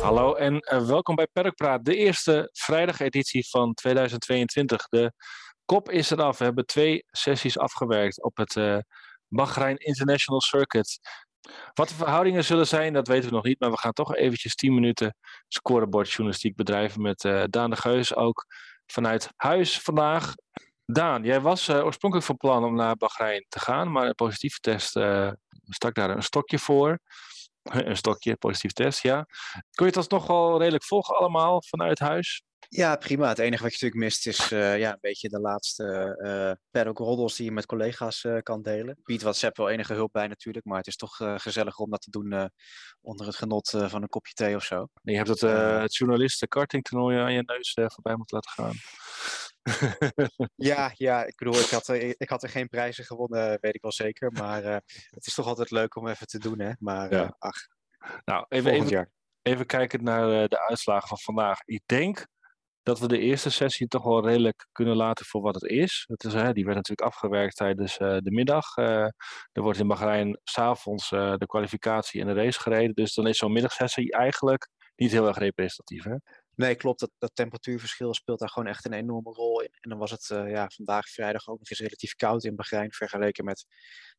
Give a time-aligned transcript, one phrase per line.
[0.00, 4.88] Hallo en uh, welkom bij Perkpraat, de eerste vrijdageditie van 2022.
[4.88, 5.12] De
[5.64, 6.38] kop is eraf.
[6.38, 8.78] We hebben twee sessies afgewerkt op het uh,
[9.28, 11.00] Bahrein International Circuit.
[11.74, 13.60] Wat de verhoudingen zullen zijn, dat weten we nog niet.
[13.60, 15.16] Maar we gaan toch eventjes 10 minuten
[15.48, 18.46] scorebordjournalistiek bedrijven met uh, Daan de Geus ook
[18.86, 20.34] vanuit huis vandaag.
[20.86, 24.98] Daan, jij was oorspronkelijk van plan om naar Bahrein te gaan, maar een positieve test
[25.64, 26.98] stak daar een stokje voor.
[27.88, 29.26] Een stokje, positief test, ja.
[29.52, 32.42] Kun je het alsnog wel redelijk volgen allemaal vanuit huis?
[32.68, 33.28] Ja, prima.
[33.28, 36.98] Het enige wat je natuurlijk mist is uh, ja, een beetje de laatste uh, paddock
[36.98, 38.98] roddels die je met collega's uh, kan delen.
[39.02, 42.10] Biedt WhatsApp wel enige hulp bij natuurlijk, maar het is toch gezelliger om dat te
[42.10, 42.50] doen
[43.00, 44.86] onder het genot van een kopje thee of zo.
[45.02, 45.40] Je hebt het,
[45.80, 48.76] het journalisten kartingtoernooi aan je neus voorbij moeten laten gaan.
[50.54, 53.92] ja, ja, ik bedoel, ik had, ik had er geen prijzen gewonnen, weet ik wel
[53.92, 54.32] zeker.
[54.32, 54.62] Maar
[55.10, 56.72] het is toch altijd leuk om even te doen, hè.
[56.78, 57.34] Maar ja.
[57.38, 57.56] ach,
[58.24, 59.10] nou, even, even,
[59.42, 61.60] even kijken naar de uitslagen van vandaag.
[61.64, 62.26] Ik denk
[62.82, 66.04] dat we de eerste sessie toch wel redelijk kunnen laten voor wat het is.
[66.08, 68.76] Het is hè, die werd natuurlijk afgewerkt tijdens uh, de middag.
[68.76, 68.86] Uh,
[69.52, 72.94] er wordt in Bahrein s'avonds uh, de kwalificatie en de race gereden.
[72.94, 76.04] Dus dan is zo'n middagsessie eigenlijk niet heel erg representatief.
[76.04, 76.14] Hè?
[76.60, 77.00] Nee, klopt.
[77.00, 79.72] Dat, dat temperatuurverschil speelt daar gewoon echt een enorme rol in.
[79.80, 82.92] En dan was het ja, vandaag vrijdag ook nog eens relatief koud in Bahrein.
[82.92, 83.66] Vergeleken met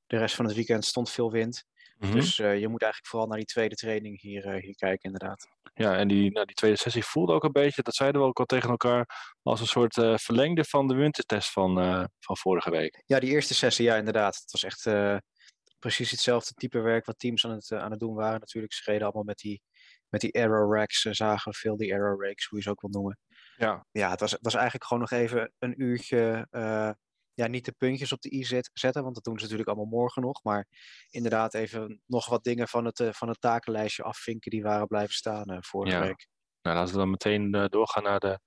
[0.07, 1.63] de rest van het weekend stond veel wind.
[1.97, 2.19] Mm-hmm.
[2.19, 5.47] Dus je moet eigenlijk vooral naar die tweede training hier, hier kijken inderdaad.
[5.73, 8.39] Ja, en die, nou, die tweede sessie voelde ook een beetje, dat zeiden we ook
[8.39, 11.75] al tegen elkaar, als een soort uh, verlengde van de wintertest van,
[12.19, 13.03] van vorige week.
[13.05, 14.35] Ja, die eerste sessie, ja, inderdaad.
[14.35, 14.83] Het was echt
[15.79, 18.39] precies hetzelfde type werk wat teams aan het, aan het doen waren.
[18.39, 19.61] Natuurlijk, ze reden allemaal met die,
[20.11, 23.17] met die arrow racks, zagen veel die arrow rakes, hoe je ze ook wil noemen.
[23.57, 26.47] Ja, ja het, was, het was eigenlijk gewoon nog even een uurtje
[27.33, 29.99] ja, niet de puntjes op de i zet, zetten, want dat doen ze natuurlijk allemaal
[29.99, 30.43] morgen nog.
[30.43, 30.67] Maar
[31.09, 35.13] inderdaad even nog wat dingen van het, uh, van het takenlijstje afvinken die waren blijven
[35.13, 36.01] staan uh, vorige ja.
[36.01, 36.27] week.
[36.61, 38.39] Nou, laten we dan meteen uh, doorgaan naar de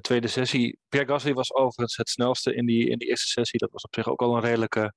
[0.00, 0.78] tweede sessie.
[0.88, 3.58] Pierre Gasly was overigens het snelste in die, in die eerste sessie.
[3.58, 4.94] Dat was op zich ook al een redelijke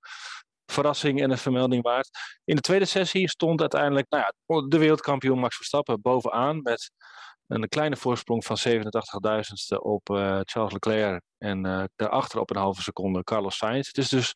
[0.71, 2.09] verrassing en een vermelding waard.
[2.45, 6.91] In de tweede sessie stond uiteindelijk nou ja, de wereldkampioen Max Verstappen bovenaan met
[7.47, 12.81] een kleine voorsprong van 87.000ste op uh, Charles Leclerc en uh, daarachter op een halve
[12.81, 13.87] seconde Carlos Sainz.
[13.87, 14.35] Het is dus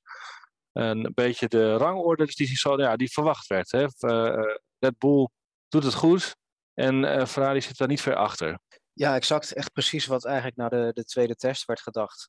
[0.71, 3.71] een beetje de rangorde die, zo, ja, die verwacht werd.
[3.71, 3.85] Hè.
[3.99, 5.27] Uh, Red Bull
[5.67, 6.35] doet het goed
[6.73, 8.59] en Ferrari zit daar niet ver achter.
[8.93, 9.53] Ja, exact.
[9.53, 12.27] Echt precies wat eigenlijk na de, de tweede test werd gedacht.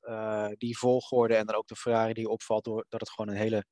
[0.59, 3.65] die volgorde en dan ook de Ferrari die opvalt doordat het gewoon een hele,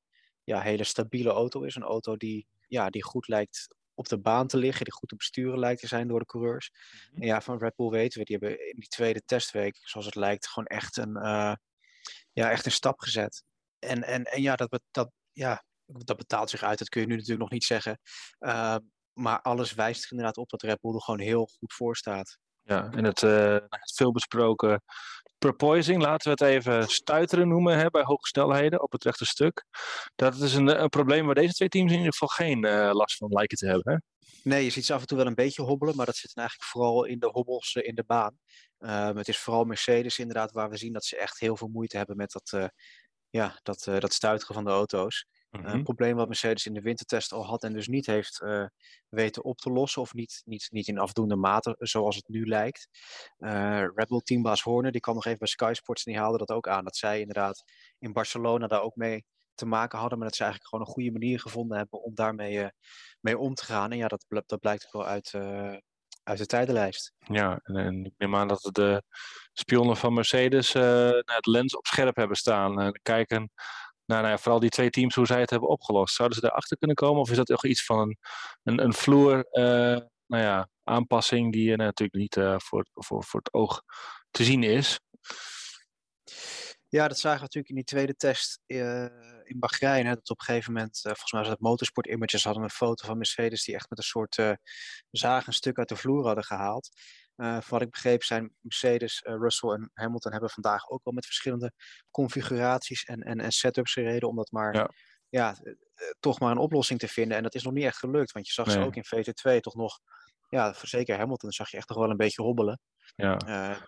[0.45, 1.75] ja, hele stabiele auto is.
[1.75, 5.17] Een auto die, ja, die goed lijkt op de baan te liggen, die goed te
[5.17, 6.71] besturen lijkt te zijn door de coureurs.
[6.71, 7.23] Mm-hmm.
[7.23, 10.15] En ja, van Red Bull weten we, die hebben in die tweede testweek, zoals het
[10.15, 11.55] lijkt, gewoon echt een, uh,
[12.33, 13.45] ja, echt een stap gezet.
[13.79, 17.15] En, en, en ja, dat, dat, ja, dat betaalt zich uit, dat kun je nu
[17.15, 18.01] natuurlijk nog niet zeggen.
[18.39, 18.77] Uh,
[19.13, 22.39] maar alles wijst er inderdaad op dat Red Bull er gewoon heel goed voor staat.
[22.71, 24.83] Ja, en het, uh, het veelbesproken
[25.39, 29.65] Proposing, laten we het even stuiteren noemen hè, bij hoge snelheden op het rechte stuk.
[30.17, 33.17] Dat is een, een probleem waar deze twee teams in ieder geval geen uh, last
[33.17, 33.93] van lijken te hebben.
[33.93, 33.99] Hè?
[34.43, 36.69] Nee, je ziet ze af en toe wel een beetje hobbelen, maar dat zit eigenlijk
[36.69, 38.39] vooral in de hobbels uh, in de baan.
[38.79, 41.97] Uh, het is vooral Mercedes inderdaad waar we zien dat ze echt heel veel moeite
[41.97, 42.71] hebben met dat,
[43.31, 45.27] ja, dat, dat stuiteren van de auto's.
[45.51, 45.75] Mm -hmm.
[45.75, 48.67] Een probleem wat Mercedes in de wintertest al had en dus niet heeft uh,
[49.09, 50.03] weten op te lossen.
[50.03, 52.89] Of niet, niet, niet in afdoende mate zoals het nu lijkt.
[53.39, 56.39] Uh, Red Bull teambaas Horner die kwam nog even bij Sky Sports en die haalde
[56.39, 56.85] dat ook aan.
[56.85, 57.65] Dat zij inderdaad
[57.99, 59.25] in Barcelona daar ook mee
[59.55, 60.19] te maken hadden.
[60.19, 62.69] Maar dat ze eigenlijk gewoon een goede manier gevonden hebben om daarmee uh,
[63.21, 63.91] mee om te gaan.
[63.91, 65.35] En ja, dat, dat blijkt ook wel uit,
[66.23, 67.13] uit de tijdenlijst.
[67.19, 69.03] Ja, en, en, ik neem aan dat de
[69.53, 72.81] spionnen van Mercedes het lens op scherp hebben staan.
[72.81, 73.51] En kijken
[74.11, 76.15] nou, nou ja, vooral die twee teams, hoe zij het hebben opgelost.
[76.15, 77.21] Zouden ze daarachter kunnen komen?
[77.21, 78.17] Of is dat toch iets van
[78.63, 79.65] een, een, vloer uh,
[80.27, 83.83] nou ja, aanpassing die uh, natuurlijk niet uh, voor, voor, voor het oog
[84.31, 85.01] te zien is?
[86.89, 90.07] Ja, dat zagen we natuurlijk in die tweede test in Bahrein.
[90.07, 93.07] Hè, dat op een gegeven moment, volgens mij was het Motorsport Images, hadden een foto
[93.07, 94.39] van Mercedes die echt met een soort
[95.11, 96.89] zaag een stuk uit de vloer hadden gehaald.
[97.41, 101.15] Uh, van wat ik begreep zijn Mercedes, uh, Russell en Hamilton hebben vandaag ook wel
[101.15, 101.73] met verschillende
[102.11, 104.91] configuraties en, en, en setups gereden om dat maar ja.
[105.29, 105.75] ja uh,
[106.19, 107.37] toch maar een oplossing te vinden.
[107.37, 108.75] En dat is nog niet echt gelukt, want je zag nee.
[108.75, 109.99] ze ook in VT2 toch nog,
[110.49, 112.81] ja, zeker Hamilton zag je echt nog wel een beetje hobbelen.
[113.17, 113.37] Ja,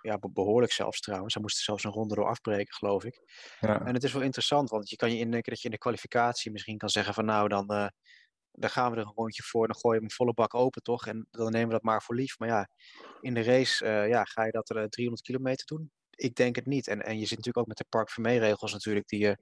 [0.02, 1.34] ja behoorlijk zelfs trouwens.
[1.34, 3.20] Hij moest zelfs een ronde door afbreken, geloof ik.
[3.60, 3.84] Ja.
[3.84, 6.52] En het is wel interessant, want je kan je indenken dat je in de kwalificatie
[6.52, 7.92] misschien kan zeggen van nou dan
[8.52, 9.66] daar gaan we er een rondje voor.
[9.66, 11.06] Dan gooi je hem volle bak open, toch?
[11.06, 12.38] En dan nemen we dat maar voor lief.
[12.38, 12.68] Maar ja,
[13.20, 15.90] in de race uh, ja, ga je dat er 300 kilometer doen?
[16.10, 16.88] Ik denk het niet.
[16.88, 19.36] En, en je zit natuurlijk ook met de Park regels natuurlijk, die je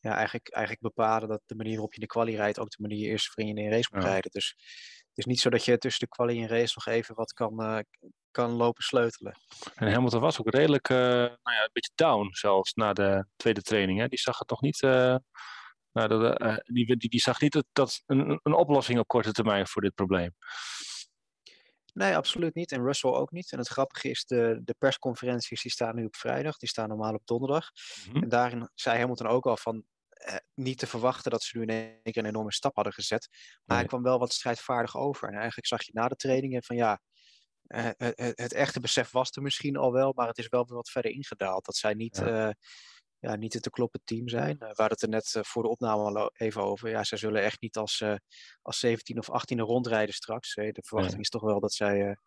[0.00, 3.12] ja, eigenlijk, eigenlijk bepalen dat de manier waarop je de kwalie rijdt ook de manier
[3.12, 4.08] is waarin je in een race moet ja.
[4.08, 4.30] rijden.
[4.30, 4.56] Dus
[5.14, 7.84] is niet zo dat je tussen de quali en race nog even wat kan,
[8.30, 9.36] kan lopen sleutelen.
[9.74, 13.98] En Hamilton was ook redelijk, nou ja, een beetje down zelfs na de tweede training.
[13.98, 14.08] Hè?
[14.08, 14.80] Die zag het nog niet,
[15.98, 19.66] nou, dat, die, die, die, zag niet dat, dat een, een oplossing op korte termijn
[19.66, 20.34] voor dit probleem.
[21.92, 22.72] Nee, absoluut niet.
[22.72, 23.52] En Russell ook niet.
[23.52, 27.14] En het grappige is, de, de persconferenties die staan nu op vrijdag, die staan normaal
[27.14, 27.70] op donderdag.
[28.08, 28.22] Mhm.
[28.22, 31.68] En daarin zei Hamilton ook al van eh, niet te verwachten dat ze nu in
[31.68, 33.28] één keer een enorme stap hadden gezet.
[33.64, 35.28] Maar hij kwam wel wat strijdvaardig over.
[35.28, 37.00] En eigenlijk zag je na de trainingen van ja,
[37.66, 40.76] eh, het, het, echte besef was er misschien al wel, maar het is wel weer
[40.76, 41.64] wat verder ingedaald.
[41.64, 42.18] Dat zij niet...
[42.18, 42.50] Eh,
[43.20, 44.54] ja, niet het te kloppen team zijn.
[44.54, 46.90] Uh, we hadden het er net uh, voor de opname al even over.
[46.90, 48.14] Ja, zij zullen echt niet als, uh,
[48.62, 50.54] als 17 of 18e rondrijden straks.
[50.54, 50.70] Hè.
[50.70, 51.22] De verwachting nee.
[51.22, 52.18] is toch wel dat zij,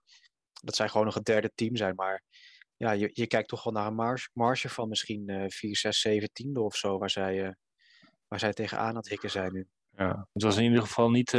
[0.61, 1.95] dat zij gewoon nog het derde team zijn.
[1.95, 2.23] Maar
[2.77, 6.29] ja, je, je kijkt toch wel naar een marge, marge van misschien 4, 6, 7
[6.33, 7.55] tiende of zo, waar zij,
[8.27, 9.67] waar zij tegenaan aan het hikken zijn nu.
[9.89, 11.31] Ja, het was in ieder geval niet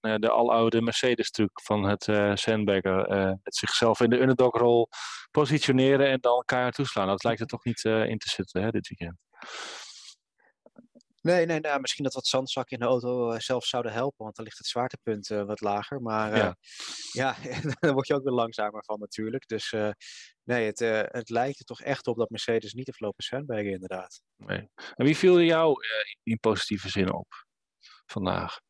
[0.00, 3.10] de aloude Mercedes-truc van het uh, Sandberger.
[3.10, 4.88] Uh, het zichzelf in de underdog-rol
[5.30, 7.06] positioneren en dan elkaar toeslaan.
[7.06, 9.18] Dat lijkt er toch niet in te zitten hè, dit weekend.
[11.20, 14.44] Nee, nee nou, misschien dat wat zandzakken in de auto zelf zouden helpen, want dan
[14.44, 16.00] ligt het zwaartepunt wat lager.
[16.02, 16.56] Maar ja,
[17.12, 17.36] ja
[17.80, 19.48] daar word je ook weer langzamer van natuurlijk.
[19.48, 19.74] Dus
[20.44, 20.78] nee, het,
[21.12, 24.20] het lijkt er toch echt op dat Mercedes niet heeft lopen Sandbergen inderdaad.
[24.36, 24.68] Nee.
[24.94, 25.74] En wie viel jou
[26.22, 27.48] in positieve zin op?
[28.10, 28.60] vandaag.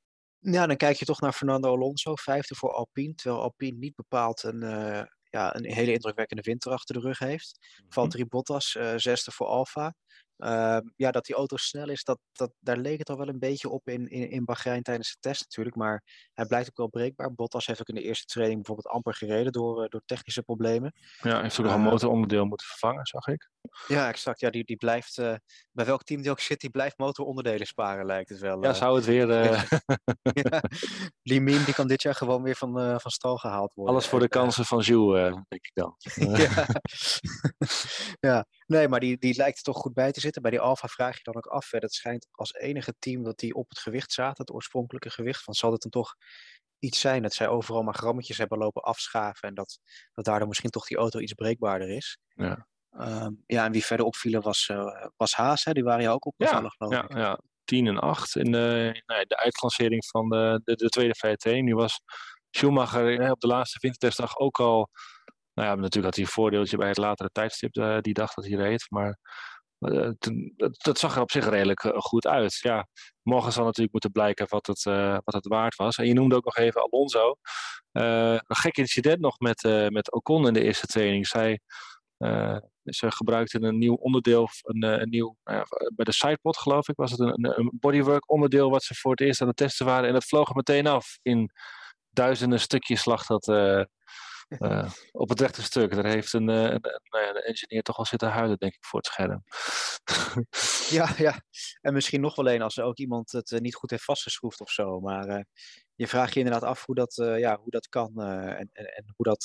[0.40, 3.14] Ja, dan kijk je toch naar Fernando Alonso, vijfde voor Alpine.
[3.14, 7.58] Terwijl Alpine niet bepaald een, uh, ja, een hele indrukwekkende winter achter de rug heeft.
[7.58, 7.92] Mhm.
[7.92, 9.94] Valtteri Bottas, uh, zesde voor Alfa.
[10.40, 13.38] Ehm, ja, dat die auto snel is, dat, dat, daar leek het al wel een
[13.38, 15.76] beetje op in, in, in Bahrein tijdens de test natuurlijk.
[15.76, 16.02] Maar
[16.34, 17.34] hij blijkt ook wel breekbaar.
[17.34, 20.94] Bottas heeft ook in de eerste training bijvoorbeeld amper gereden door, uh, door technische problemen.
[21.22, 23.50] Ja, hij heeft ook nog een motoronderdeel moeten vervangen, zag ik.
[23.86, 24.40] Ja, exact.
[24.40, 25.34] Ja, die, die blijft, uh,
[25.72, 28.62] bij welk team die ook zit, die blijft motoronderdelen sparen, lijkt het wel.
[28.62, 29.28] Ja, zou het weer...
[30.42, 30.62] ja.
[31.22, 33.94] Die meme die kan dit jaar gewoon weer van, van stal gehaald worden.
[33.94, 35.96] Alles voor de kansen van Jules, denk ik dan.
[36.38, 36.66] ja.
[38.20, 40.42] ja, nee, maar die, die lijkt er toch goed bij te zitten.
[40.42, 41.70] Bij die Alfa vraag je dan ook af.
[41.70, 45.42] Het schijnt als enige team dat die op het gewicht zaten, het oorspronkelijke gewicht.
[45.42, 46.14] Van zal het dan toch
[46.78, 49.48] iets zijn dat zij overal maar grammetjes hebben lopen afschaven.
[49.48, 49.78] En dat,
[50.14, 52.18] dat daardoor misschien toch die auto iets breekbaarder is.
[52.34, 52.66] Ja.
[52.98, 55.64] Um, ja, en wie verder opvielen was, uh, was Haas.
[55.64, 55.72] Hè?
[55.72, 57.16] Die waren je ook opgevallen, ja, geloof ja, ik.
[57.16, 61.44] Ja, 10 en 8 in de, de uitklassering van de, de, de tweede VT.
[61.44, 62.00] Nu was
[62.50, 64.90] Schumacher op de laatste wintertestdag ook al
[65.64, 68.56] ja, natuurlijk had hij een voordeeltje bij het latere tijdstip uh, die dag dat hij
[68.56, 68.86] reed.
[68.88, 69.18] Maar
[69.78, 70.10] uh,
[70.76, 72.54] dat, zag er op zich redelijk uh, goed uit.
[72.54, 72.86] Ja,
[73.22, 74.82] morgen zal natuurlijk moeten blijken wat het,
[75.24, 75.96] wat het waard was.
[75.96, 77.34] En je noemde ook nog even Alonso.
[77.92, 81.26] een gek incident nog met, met Ocon in de eerste training.
[81.26, 81.60] Zij,
[82.84, 85.64] ze gebruikten een nieuw onderdeel, een, een nieuw, nou
[85.94, 89.20] bij de sidepod geloof ik, was het een, een bodywork onderdeel wat ze voor het
[89.20, 90.06] eerst aan het testen waren.
[90.06, 91.18] En dat vloog er meteen af.
[91.22, 91.50] In
[92.10, 93.46] duizenden stukjes slag dat
[94.58, 95.94] uh, op het rechte stuk.
[95.94, 98.98] Daar heeft een, een, een, nou een, engineer toch al zitten huilen, denk ik, voor
[98.98, 99.42] het scherm.
[100.98, 101.42] ja, ja,
[101.80, 104.60] en misschien nog wel een als er ook iemand het uh, niet goed heeft vastgeschroefd
[104.60, 105.00] of zo.
[105.00, 105.40] Maar uh,
[105.94, 109.26] je vraagt je inderdaad af hoe dat, ja, hoe dat kan en, en, en, hoe,
[109.26, 109.44] dat,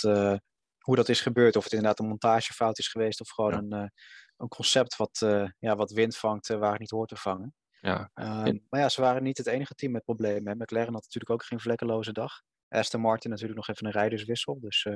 [0.79, 1.55] hoe dat is gebeurd.
[1.55, 3.77] Of het inderdaad een montagefout is geweest of gewoon ja.
[3.77, 3.91] een,
[4.37, 5.25] een concept wat,
[5.59, 7.55] ja, wat wind vangt waar het niet hoort te vangen.
[7.85, 8.09] Ja.
[8.13, 10.57] Ehm, maar ja, ze waren niet het enige team met problemen.
[10.57, 12.41] McLaren had natuurlijk ook geen vlekkeloze dag.
[12.67, 14.60] Aston Martin natuurlijk nog even een rijderswissel.
[14.60, 14.93] Dus uh,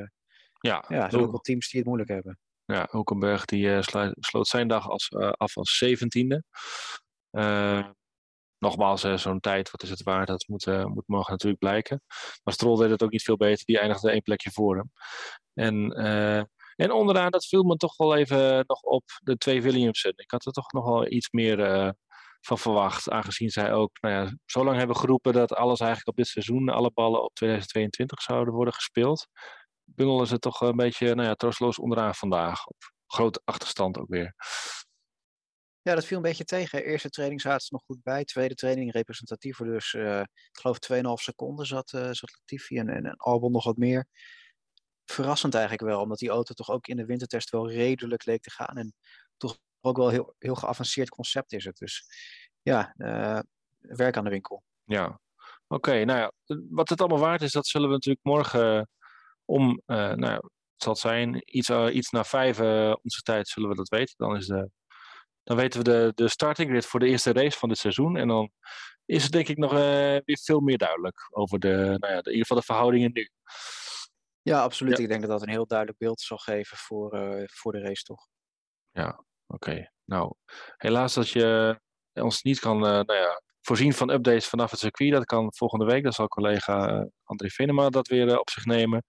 [0.59, 2.39] ja, ja, er zijn ook wel teams die het moeilijk hebben.
[2.65, 3.81] Ja, Hulkenberg die uh,
[4.19, 6.43] sloot zijn dag als, uh, af als zeventiende.
[8.57, 10.27] nogmaals, zo'n tijd, wat is het waard?
[10.27, 12.01] Dat moet, moet morgen natuurlijk blijken.
[12.43, 13.65] Maar Stroll deed het ook niet veel beter.
[13.65, 14.91] Die eindigde één plekje voor hem.
[15.53, 15.91] En,
[16.75, 20.13] en onderaan, dat viel me toch wel even nog op de twee Williamsen.
[20.15, 21.95] Ik had er toch nog wel iets meer
[22.41, 23.09] van verwacht.
[23.09, 26.69] Aangezien zij ook nou ja, zo lang hebben geroepen dat alles eigenlijk op dit seizoen,
[26.69, 29.27] alle ballen op 2022 zouden worden gespeeld.
[29.83, 32.65] Bungelen ze toch een beetje nou ja, troosteloos onderaan vandaag.
[32.65, 32.77] Op
[33.07, 34.35] grote achterstand ook weer.
[35.81, 36.83] Ja, dat viel een beetje tegen.
[36.83, 38.25] Eerste training zaten ze nog goed bij.
[38.25, 39.65] Tweede training representatiever.
[39.65, 43.63] Dus uh, ik geloof 2,5 seconden zat, uh, zat Latifi en, en, en Albon nog
[43.63, 44.07] wat meer.
[45.05, 48.51] Verrassend eigenlijk wel, omdat die auto toch ook in de wintertest wel redelijk leek te
[48.51, 48.77] gaan.
[48.77, 48.93] En
[49.37, 51.77] toch ook wel heel, heel geavanceerd concept is het.
[51.77, 52.03] Dus
[52.61, 53.39] ja, uh,
[53.79, 54.63] werk aan de winkel.
[54.83, 55.19] Ja,
[55.67, 56.03] oké.
[56.05, 56.31] nou ja,
[56.69, 58.89] wat het allemaal waard is, dat zullen we natuurlijk morgen
[59.45, 60.41] om, uh, nou ja,
[60.73, 62.59] het zal zijn, iets, uh, iets na vijf
[63.03, 64.13] onze tijd zullen we dat weten.
[64.17, 64.69] Dan, is de,
[65.43, 68.17] dan weten we de, de starting grid voor de eerste race van dit seizoen.
[68.17, 68.51] En dan
[69.05, 72.35] is het denk ik nog weer veel meer duidelijk over de, nou ja, de, in
[72.35, 73.29] ieder geval de verhoudingen nu.
[74.41, 74.97] Ja, absoluut.
[74.97, 75.03] Ja.
[75.03, 77.09] Ik denk dat dat een heel duidelijk beeld zal geven voor,
[77.45, 78.27] voor de race, toch?
[78.91, 80.33] Ja, Oké, nou,
[80.77, 81.79] helaas dat je
[82.13, 85.11] ons niet kan uh, nou ja, voorzien van updates vanaf het circuit.
[85.11, 86.03] Dat kan volgende week.
[86.03, 89.03] Dan zal collega André Venema dat weer op zich nemen.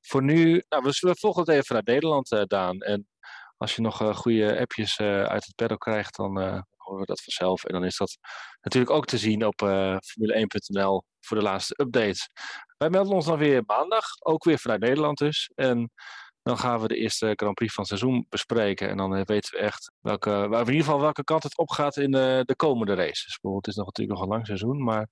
[0.00, 2.80] Voor nu, nou, we zullen volgend even vanuit Nederland, Daan.
[2.80, 3.08] En
[3.56, 6.38] als je nog goede appjes uit het paddock krijgt, dan
[6.76, 7.64] horen we dat vanzelf.
[7.64, 8.18] En dan is dat
[8.60, 12.28] natuurlijk ook te zien op Formule1.nl voor de laatste updates.
[12.76, 15.50] Wij melden ons dan weer maandag, ook weer vanuit Nederland dus.
[15.54, 15.92] En
[16.44, 18.88] dan gaan we de eerste Grand Prix van het seizoen bespreken.
[18.88, 22.10] En dan eh, weten we echt welke, in ieder geval welke kant het opgaat in
[22.10, 23.38] de, de komende races.
[23.40, 25.08] Bijvoorbeeld, het is nog natuurlijk nog een lang seizoen, maar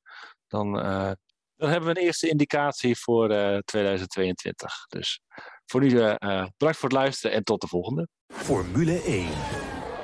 [0.46, 1.10] dan, uh,
[1.56, 4.86] dan hebben we een eerste indicatie voor uh, eh, 2022.
[4.86, 5.20] Dus
[5.66, 8.08] voor nu bedankt voor het luisteren en tot de volgende.
[8.26, 9.28] Formule 1.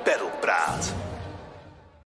[0.03, 1.08] Pedalpraat.